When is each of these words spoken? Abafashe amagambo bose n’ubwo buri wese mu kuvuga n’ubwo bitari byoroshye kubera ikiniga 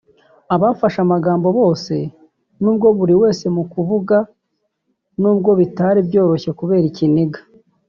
Abafashe 0.55 0.99
amagambo 1.05 1.47
bose 1.59 1.95
n’ubwo 2.61 2.87
buri 2.97 3.13
wese 3.21 3.45
mu 3.55 3.63
kuvuga 3.71 4.17
n’ubwo 5.21 5.51
bitari 5.59 5.99
byoroshye 6.07 6.49
kubera 6.59 6.85
ikiniga 6.91 7.39